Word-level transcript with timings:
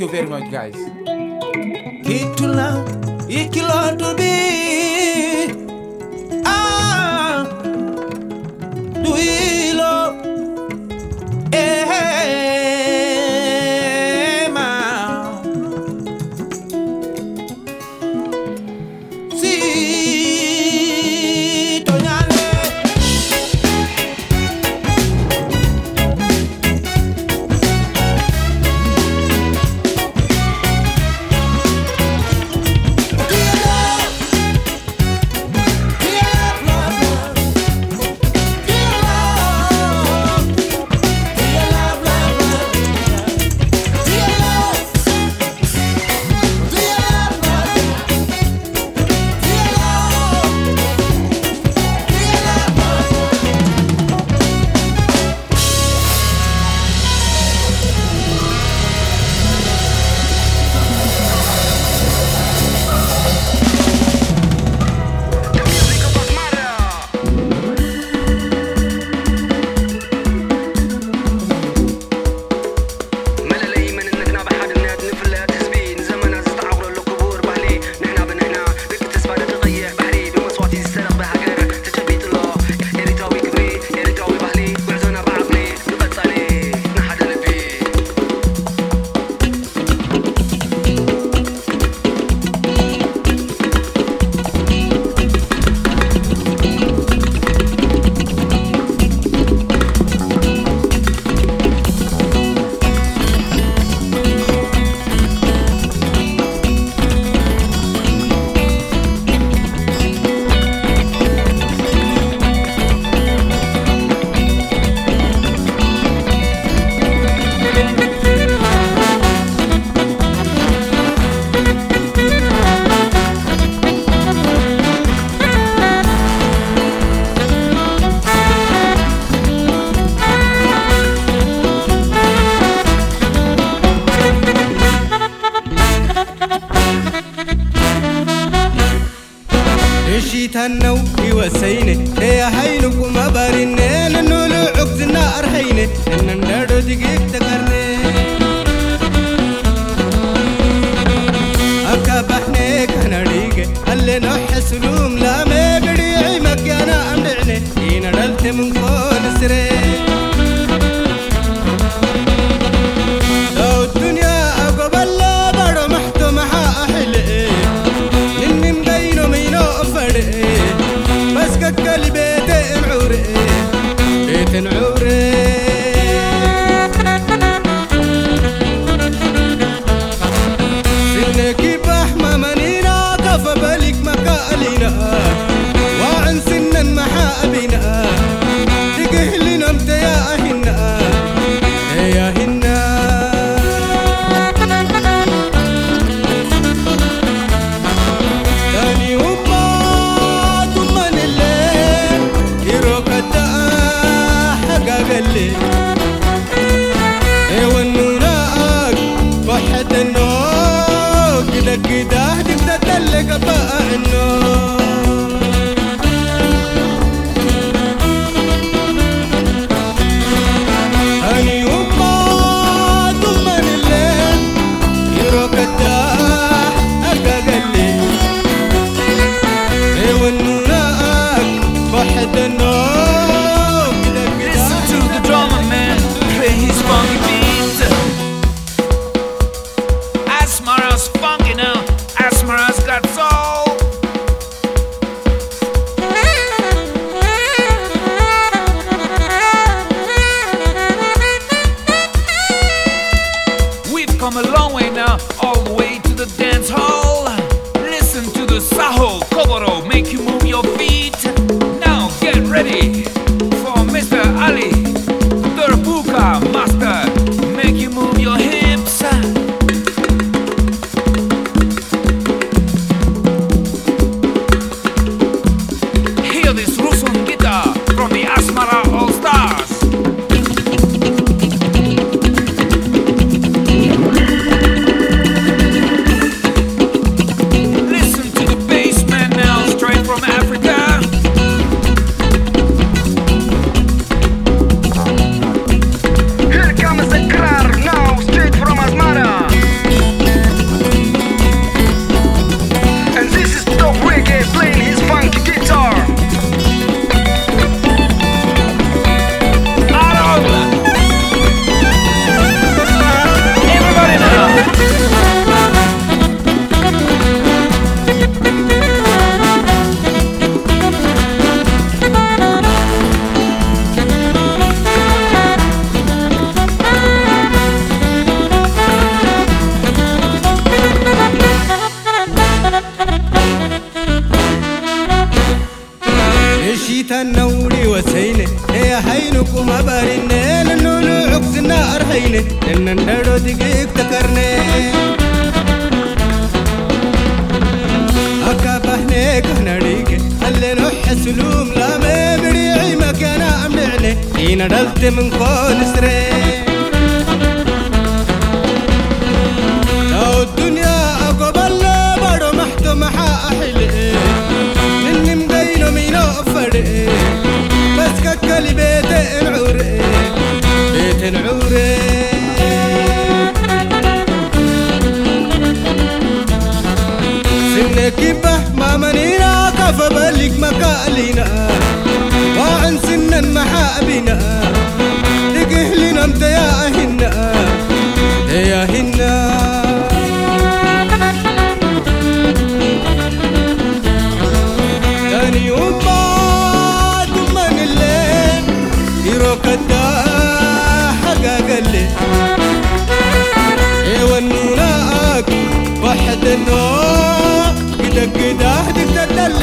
you 0.00 0.08
very 0.08 0.26
much, 0.26 0.50
guys. 0.50 0.89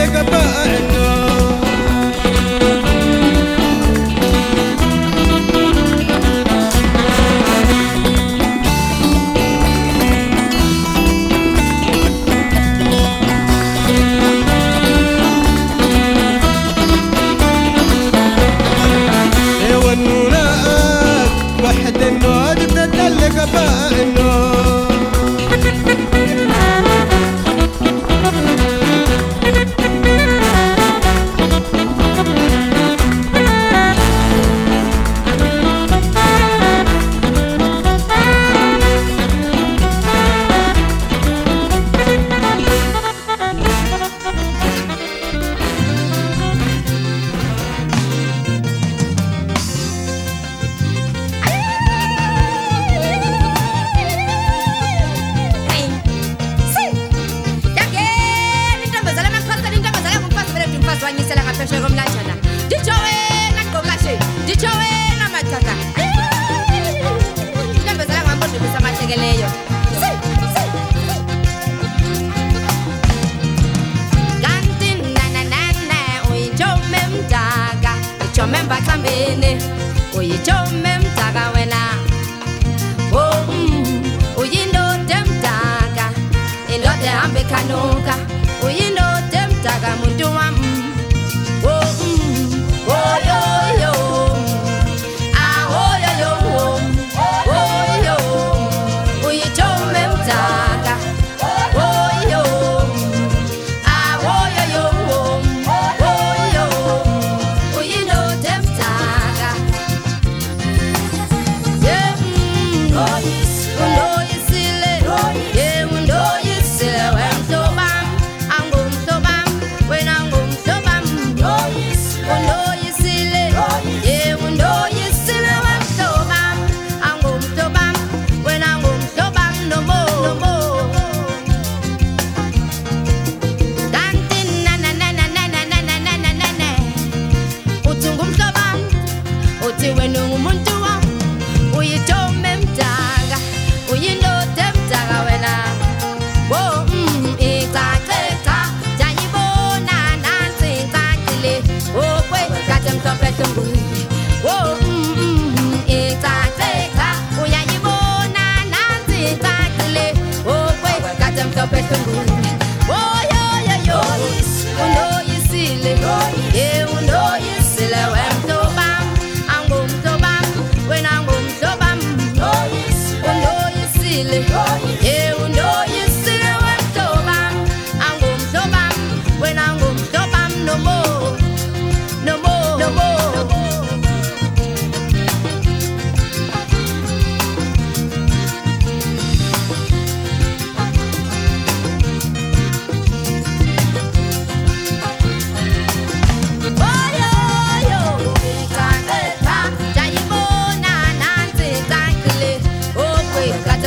Take 0.08 0.16
a 0.16 0.24
button. 0.24 0.97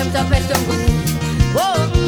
them 0.05 0.25
to 0.25 0.31
best 0.31 0.51
of 0.51 0.67
good. 0.67 0.81
Whoa. 1.55 2.00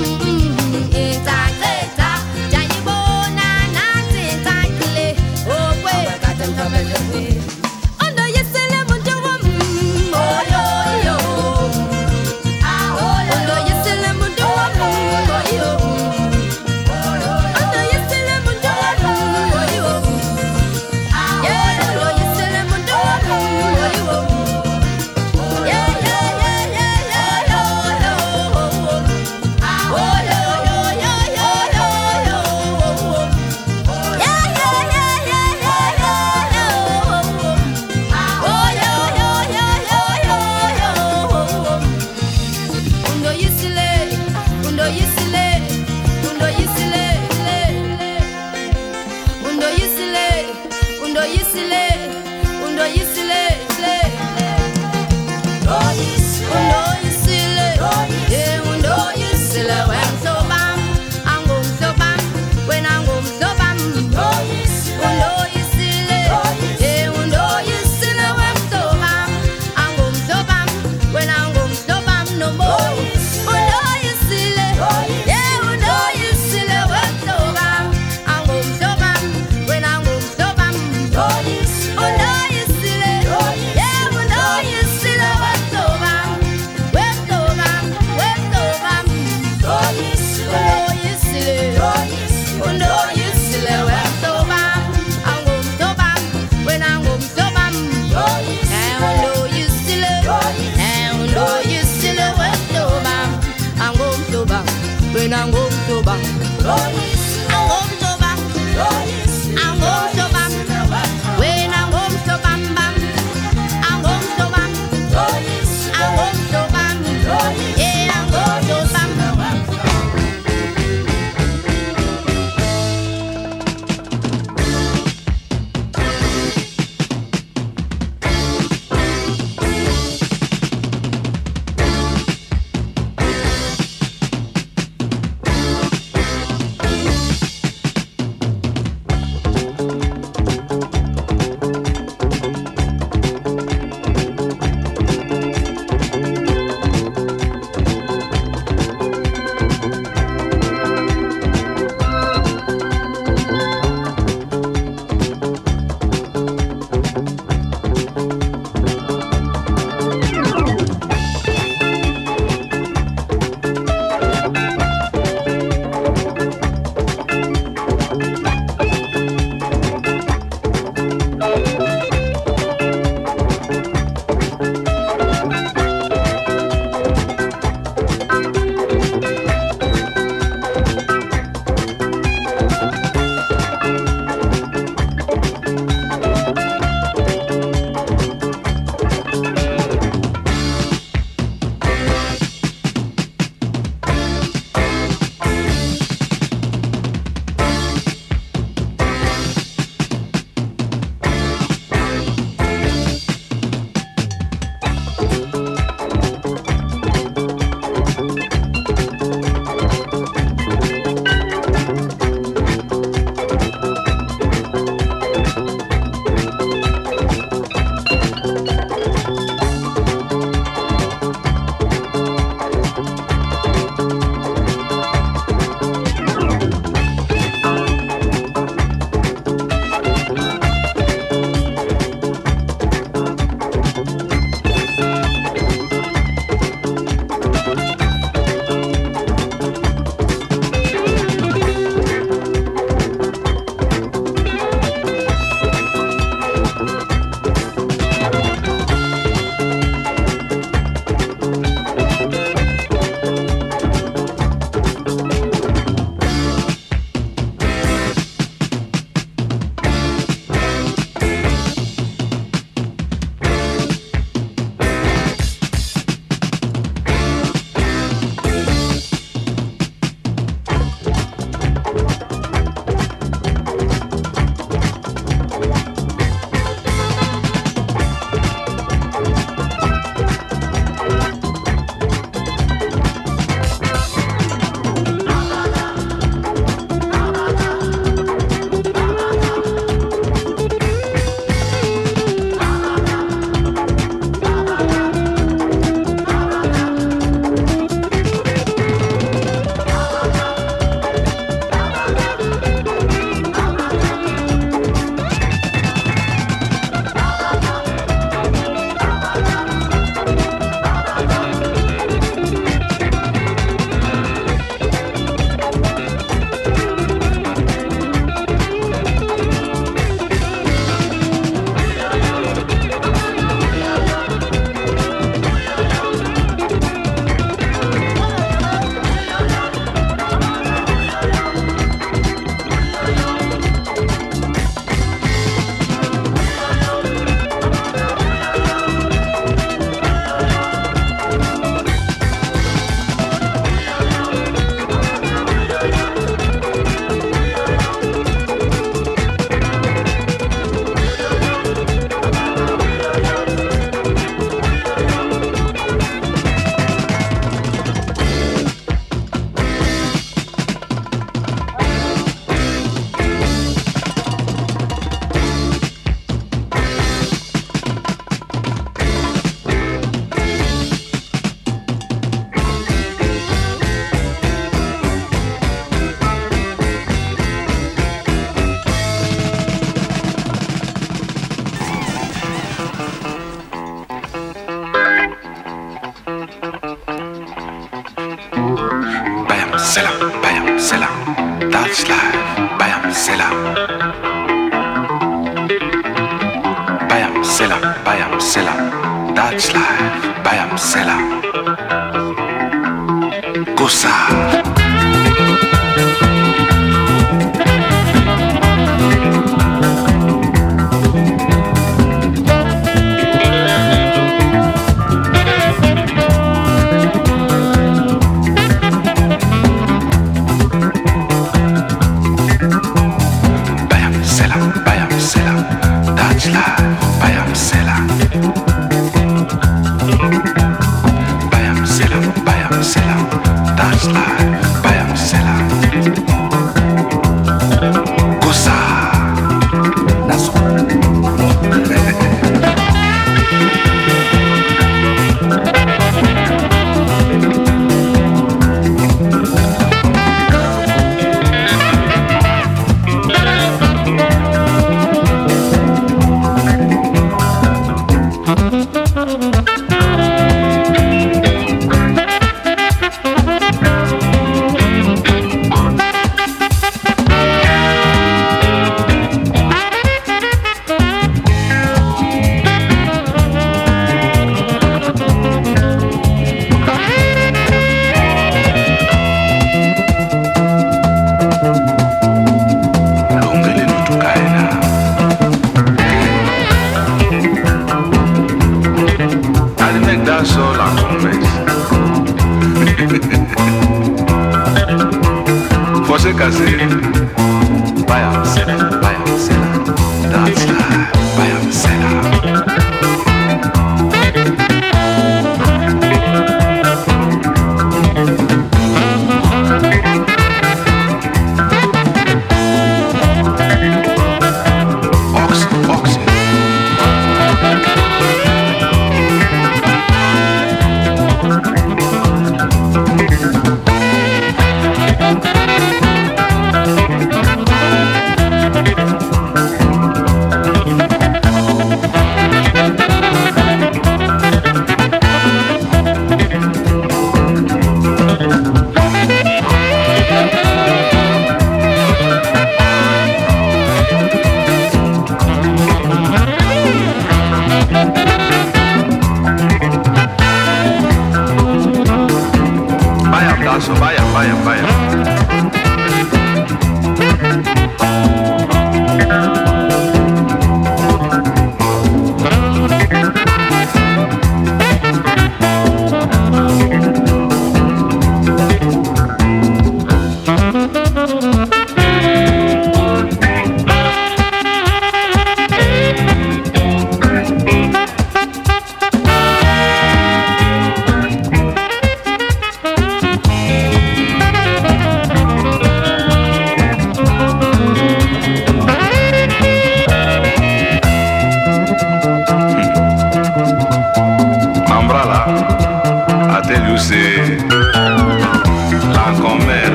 Bayam 400.73 401.12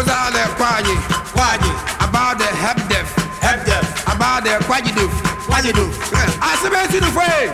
Who's 0.00 0.08
all 0.08 0.32
the 0.32 0.40
kwaji? 0.56 0.96
Kwaji. 1.36 1.70
About 2.00 2.38
the 2.38 2.46
help 2.64 2.80
def. 2.88 3.04
Help 3.44 3.66
def. 3.66 3.84
About 4.08 4.44
the 4.44 4.56
kwaji 4.64 4.96
doof. 4.96 5.12
Kwaji 5.44 5.72
doof. 5.76 5.92
I 6.40 6.56
see 6.56 6.70
me 6.72 6.80
see 6.88 7.00
the 7.04 7.12
way. 7.12 7.52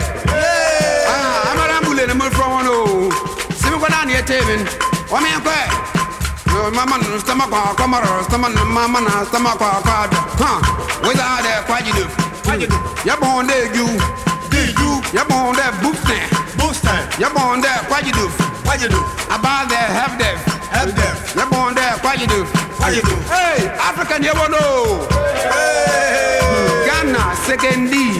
Ah, 1.11 1.51
I'm 1.51 1.59
a 1.59 1.65
rambule, 1.67 2.07
I'm 2.07 2.31
from 2.31 2.51
one 2.51 2.65
oh. 2.69 3.11
See 3.51 3.69
me 3.69 3.77
go 3.77 3.87
down 3.91 4.07
here, 4.07 4.23
Tavin. 4.23 4.63
What 5.11 5.23
me 5.23 5.29
a 5.35 6.71
mama 6.71 6.97
na 6.97 7.19
stama 7.19 7.47
kwa 7.47 7.75
kamara 7.75 8.23
stama 8.23 8.47
na 8.49 8.63
mama 8.63 9.01
na 9.01 9.25
stama 9.25 9.49
kwa 9.57 9.81
kada 9.83 10.17
ha 10.39 10.61
weza 11.07 11.25
ade 11.37 11.63
kwaji 11.67 11.91
do 11.91 12.75
ya 13.05 13.17
bon 13.17 13.45
de 13.47 13.67
ju 13.75 13.85
de 14.49 14.73
ju 14.73 15.01
ya 15.13 15.25
bon 15.25 15.53
de 15.53 15.63
booster 15.81 16.23
booster 16.57 17.09
ya 17.19 17.29
bon 17.29 17.61
de 17.61 17.67
kwaji 17.89 18.11
do 18.11 18.31
kwaji 18.65 18.87
do 18.87 19.03
about 19.29 19.67
the 19.69 19.75
have 19.75 20.17
the 20.17 20.46
you 22.17 22.27
do? 22.27 22.43
How 22.81 22.89
you 22.89 23.01
do? 23.01 23.15
Hey, 23.29 23.69
African, 23.77 24.23
you 24.23 24.33
wanna 24.33 24.57
know? 24.57 25.05
Hey, 25.53 26.41
Ghana, 26.85 27.35
second 27.45 27.91
D. 27.91 28.17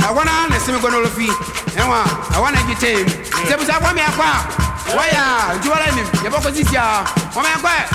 I 0.00 0.12
wanna 0.12 0.32
listen 0.48 0.74
to 0.74 0.80
Gono 0.80 1.04
Luffy. 1.04 1.28
I 1.76 2.40
wanna 2.40 2.60
get 2.64 2.80
uh, 2.80 3.04
him. 3.04 3.08
Say, 3.44 3.56
but 3.56 3.68
I 3.68 3.78
want 3.84 3.96
me 3.96 4.02
a 4.02 4.12
car. 4.16 4.64
Why 4.96 5.08
are 5.12 5.60
you 5.62 5.70
want 5.70 5.92
him? 5.92 6.06
You're 6.22 6.30
not 6.30 6.42
going 6.42 6.54
to 6.54 6.64
see 6.64 6.72
ya. 6.72 7.04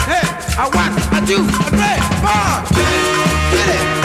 Hey, 0.10 0.26
I 0.58 0.70
want, 0.70 0.94
I 1.14 1.20
do, 1.26 1.38
I 1.42 1.70
pray, 1.78 1.98
four, 2.22 2.66
three, 2.74 3.94
three. 3.94 3.99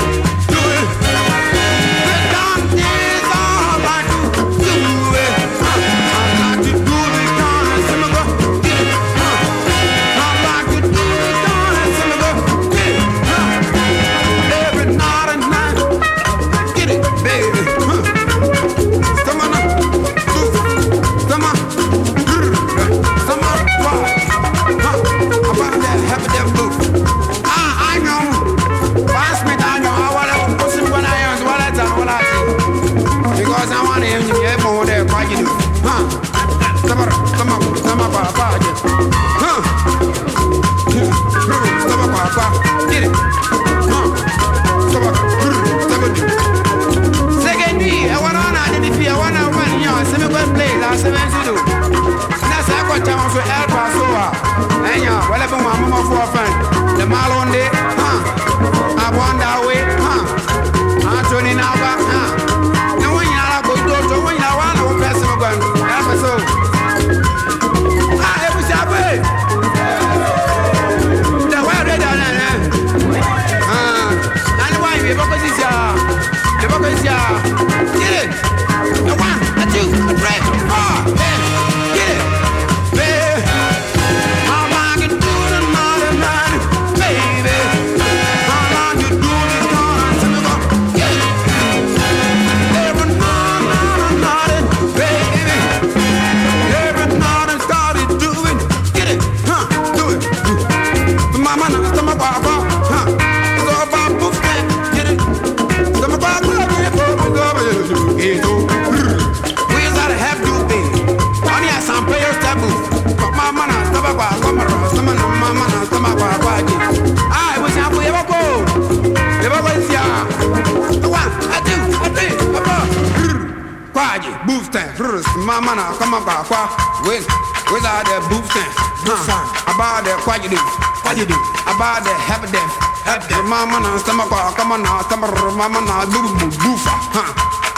mama 133.55 133.79
na 133.81 133.97
stomach 133.99 134.29
come 134.57 134.73
on 134.73 134.83
now 134.83 135.01
stomach 135.03 135.31
mama 135.55 135.81
na 135.87 136.05
boof 136.07 136.31
boof 136.41 136.55
boof 136.59 136.83
huh. 137.15 137.31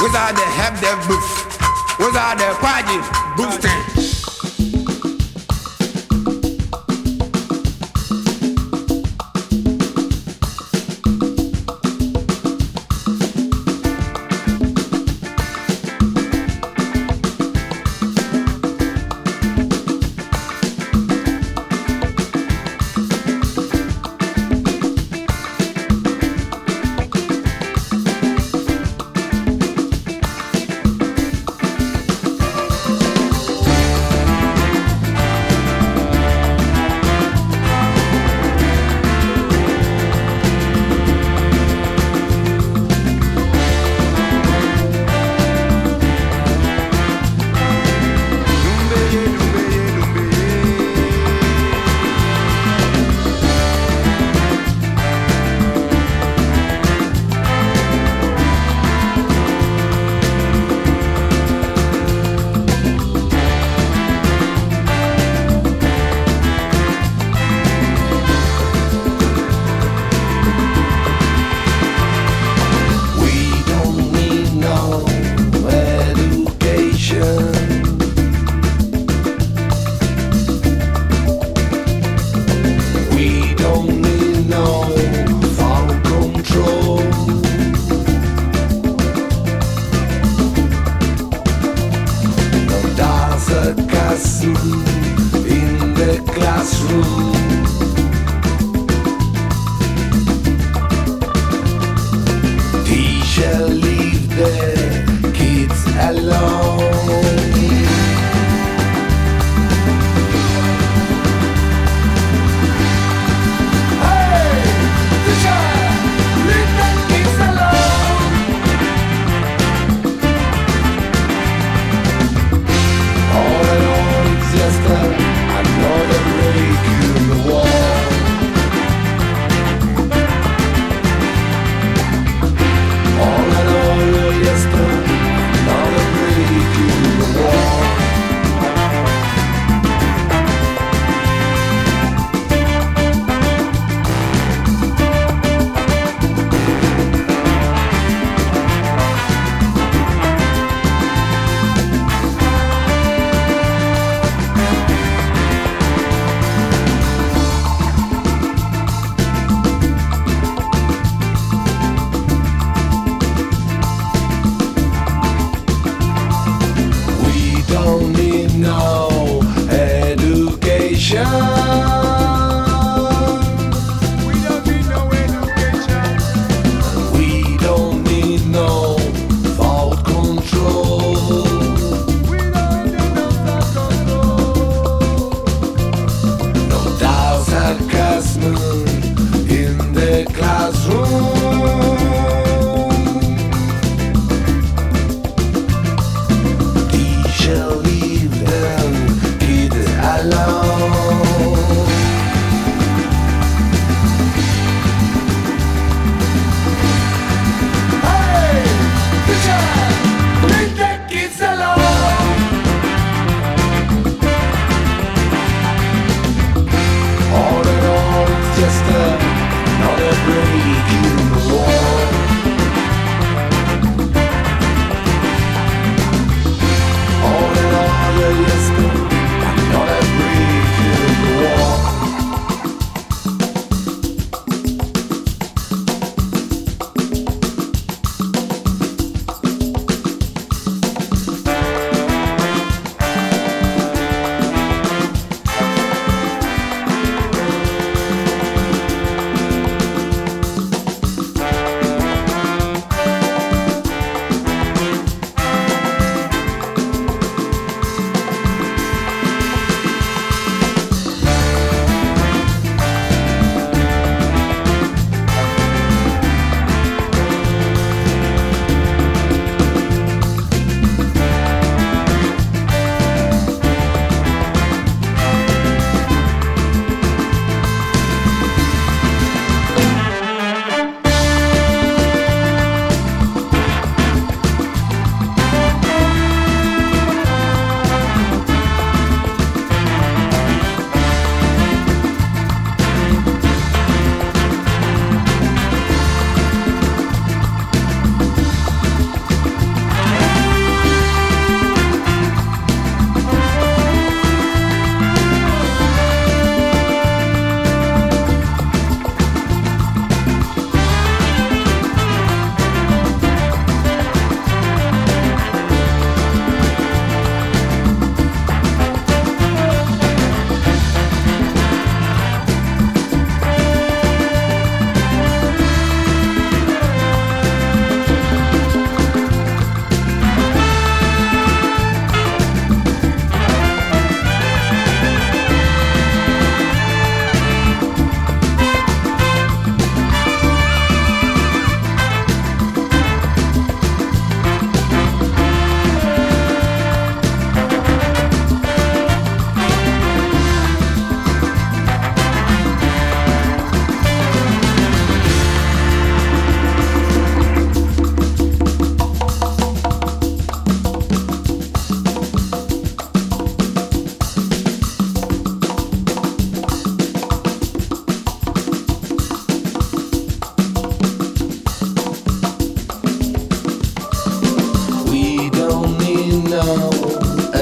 Without 0.03 0.33
the 0.37 0.45
help 0.57 0.75
the 0.81 0.93
boost, 1.09 1.37
without 1.99 2.37
the 2.39 2.49
quaji 2.61 2.97
boosting 3.37 4.06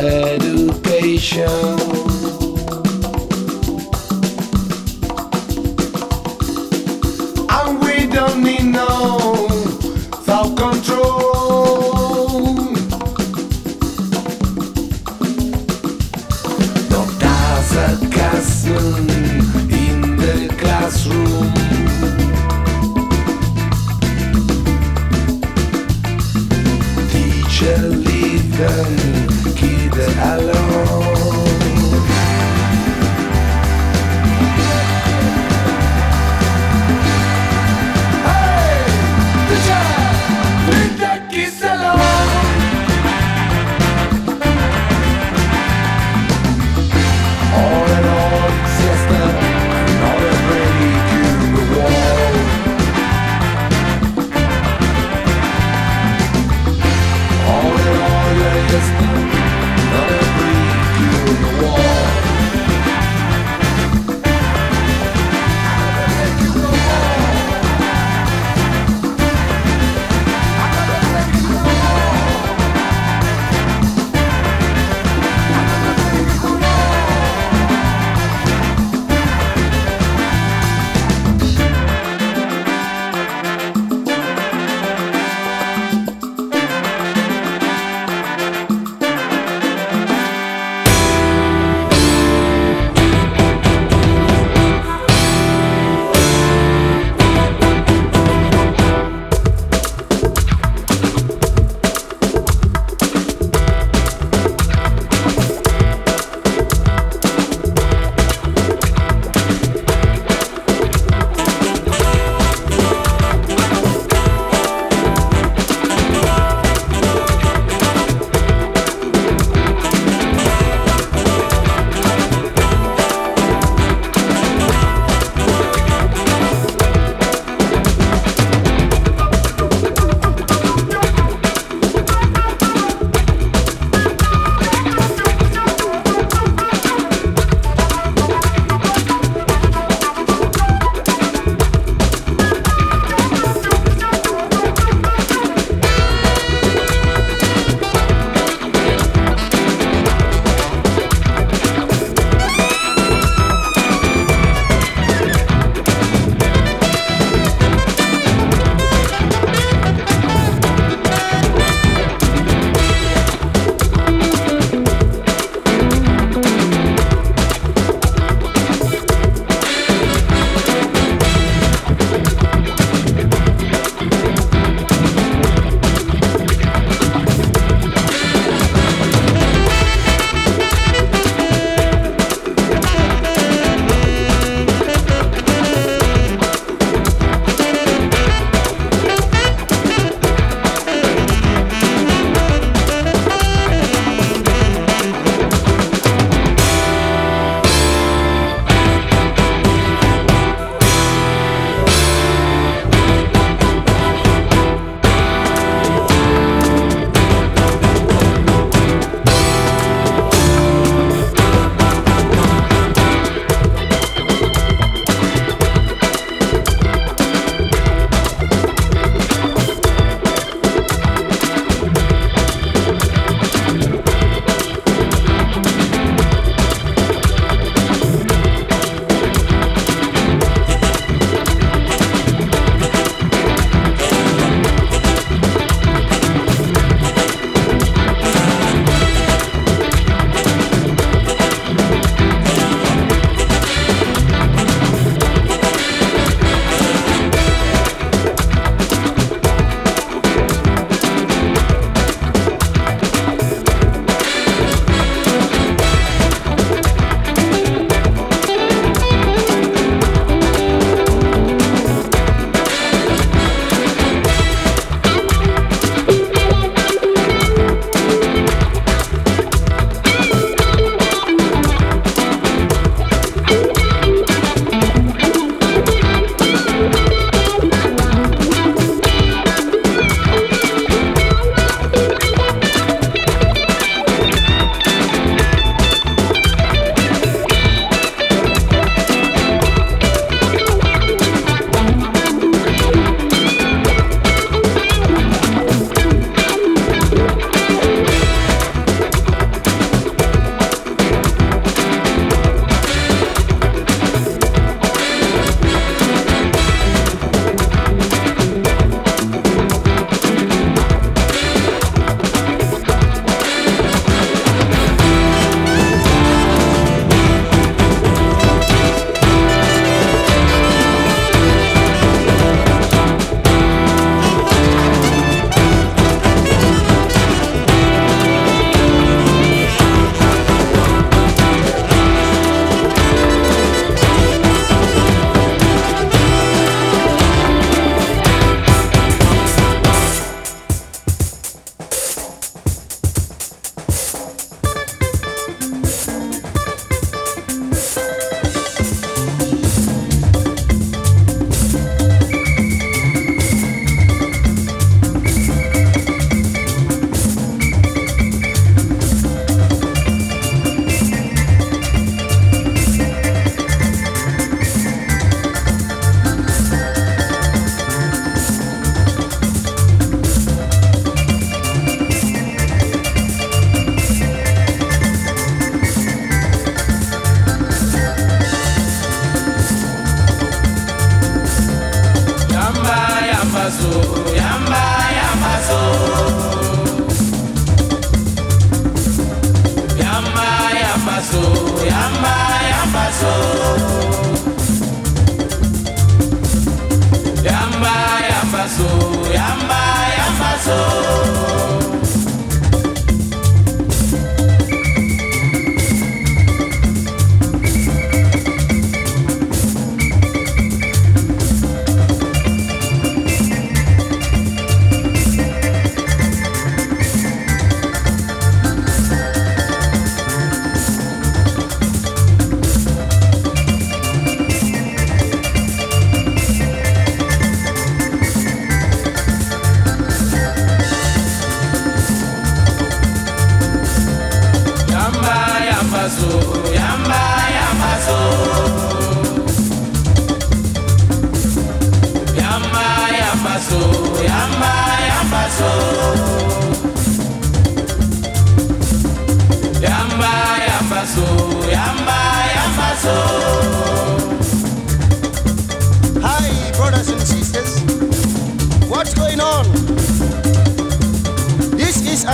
education. 0.05 2.04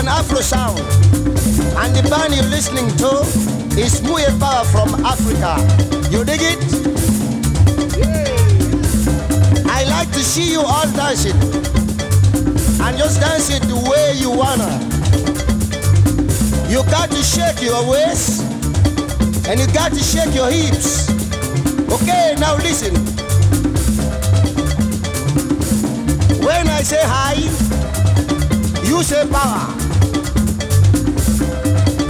An 0.01 0.09
Afro 0.09 0.41
sound, 0.41 0.79
and 0.79 1.95
the 1.95 2.03
band 2.09 2.35
you're 2.35 2.45
listening 2.45 2.89
to 2.97 3.21
is 3.79 4.01
Muye 4.01 4.31
from 4.73 5.05
Africa. 5.05 5.61
You 6.11 6.25
dig 6.25 6.41
it? 6.41 6.59
I 9.69 9.85
like 9.85 10.11
to 10.13 10.21
see 10.21 10.53
you 10.53 10.61
all 10.61 10.87
dancing, 10.93 11.37
and 12.91 12.99
just 12.99 13.21
dance 13.21 13.51
it 13.51 13.63
the 13.63 13.77
way 13.89 14.15
you 14.19 14.31
wanna. 14.31 14.69
You 16.69 16.83
got 16.91 17.09
to 17.11 17.23
shake 17.23 17.63
your 17.63 17.89
waist, 17.89 18.43
and 19.47 19.61
you 19.61 19.67
got 19.69 19.93
to 19.93 20.01
shake 20.01 20.35
your 20.35 20.51
hips. 20.51 21.09
Okay, 21.89 22.35
now 22.41 22.57
listen. 22.57 22.95
When 26.45 26.67
I 26.67 26.83
say 26.83 27.03
hi, 27.05 27.35
you 28.85 29.05
say 29.05 29.25
power. 29.31 29.71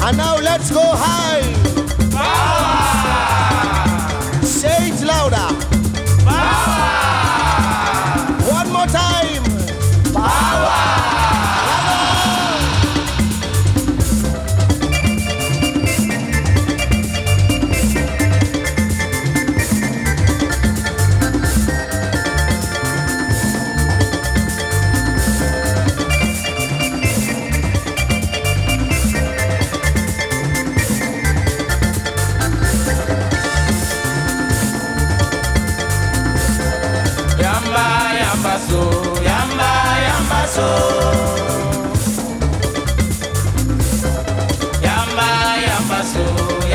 And 0.07 0.16
now 0.16 0.39
let's 0.41 0.70
go 0.70 0.81
high. 0.83 1.43
Power. 2.16 3.20
Say 4.43 4.89
it 4.89 5.03
louder. 5.05 5.49
Yamba 44.86 45.28
yamba 45.66 46.03
so, 46.12 46.24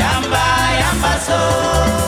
yamba, 0.00 0.44
yamba 0.80 1.12
so. 1.26 2.05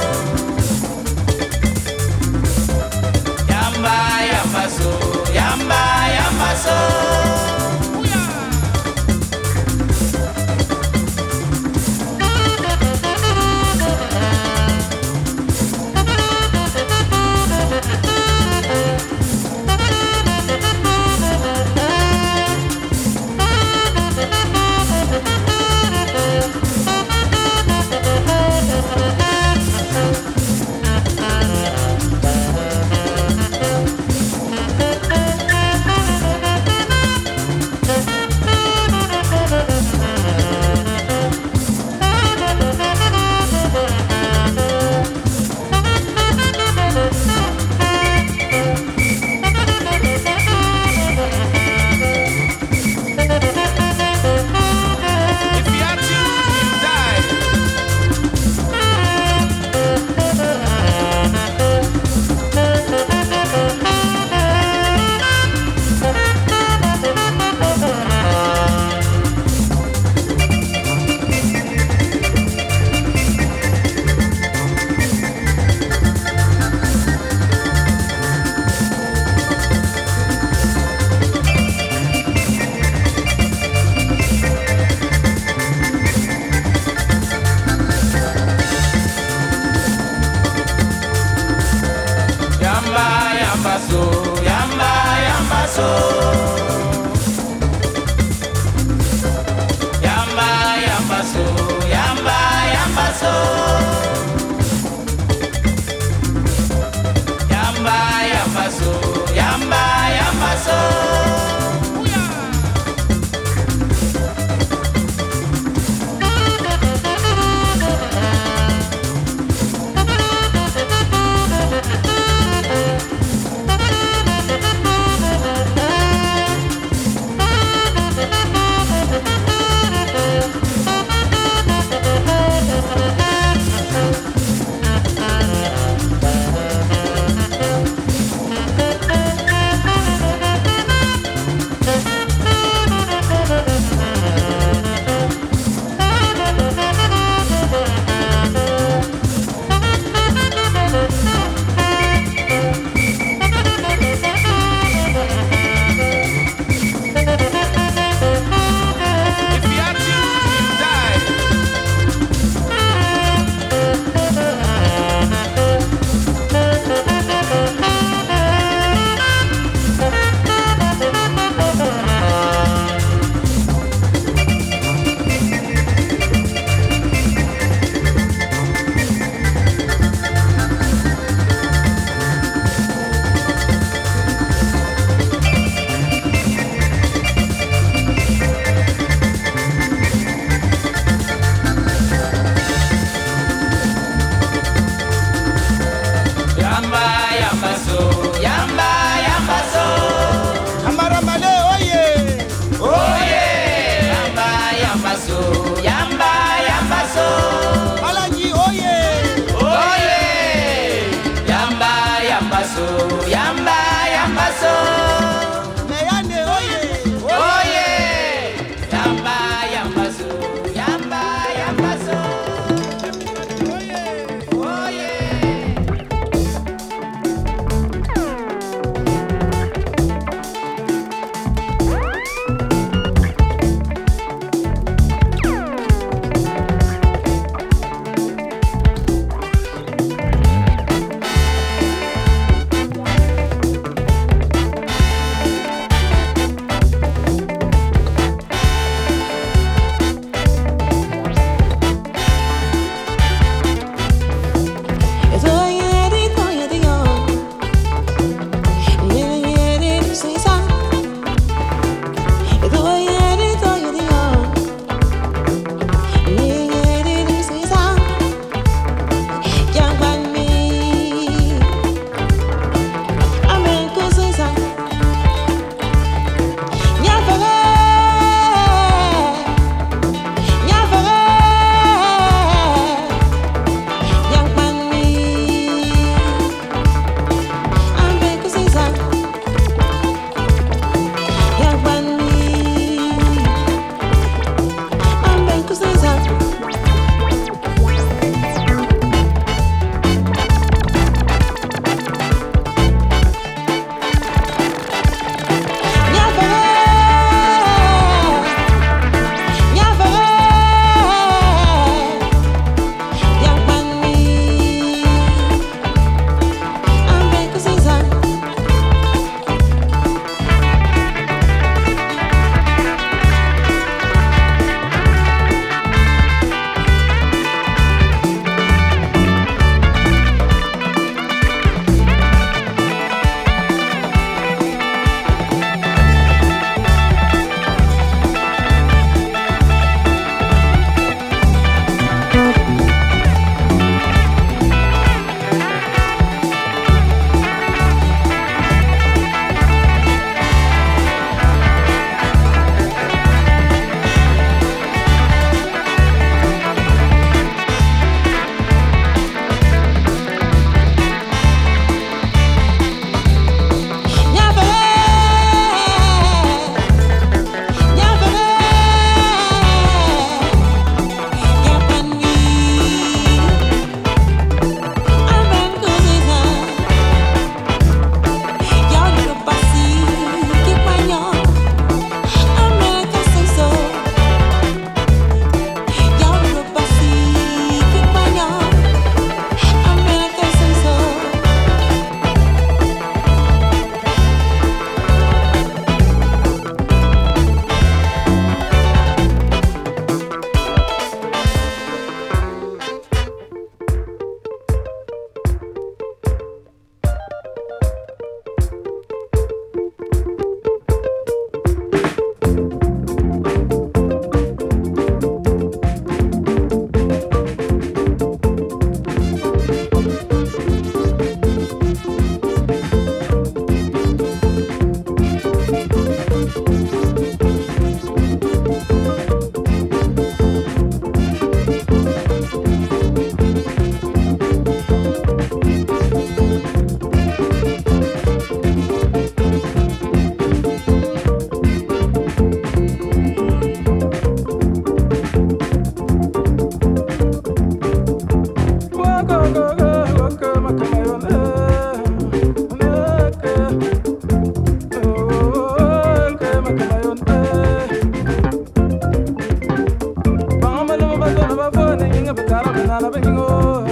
na 462.88 462.98
na 463.00 463.10
bengo 463.10 463.87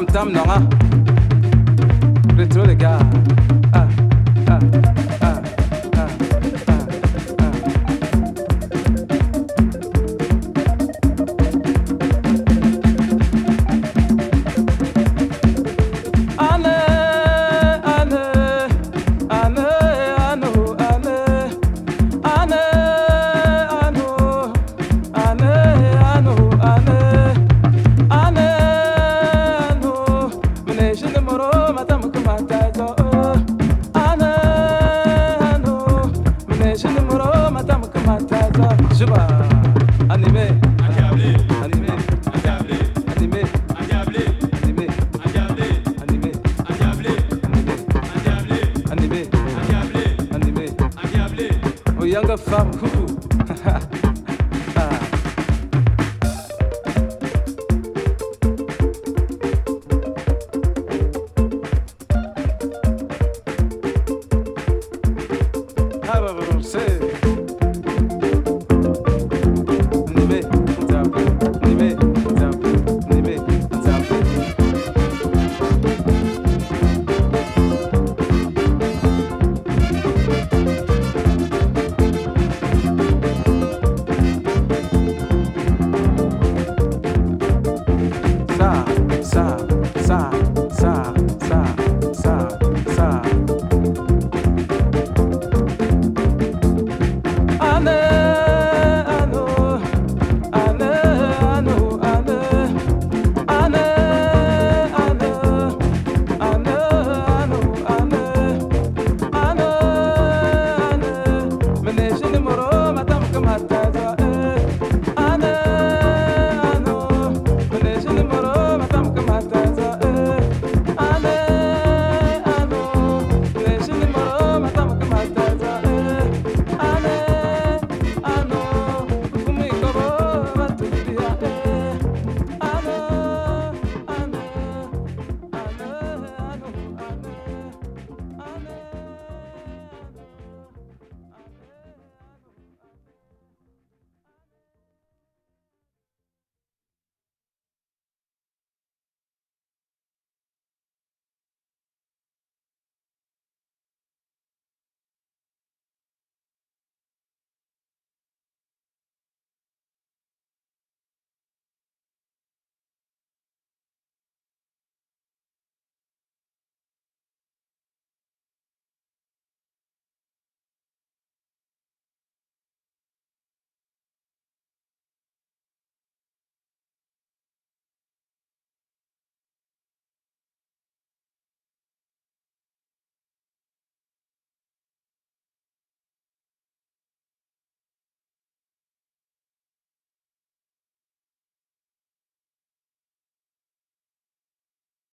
tam 0.00 0.06
tam 0.06 0.32
nonga. 0.32 0.60
Plutôt 2.34 2.64
les 2.64 2.76
gars. 2.76 2.98